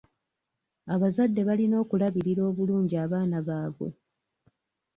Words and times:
Abazadde 0.93 1.41
balina 1.49 1.75
okulabirira 1.83 2.41
obulungi 2.49 2.95
abaana 3.03 3.37
baabwe. 3.47 3.89